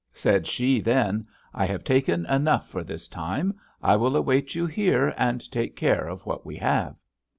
[0.13, 3.53] Said she then: 'I have taken enough for this time.
[3.83, 6.95] I will await you here and take care of what we have.'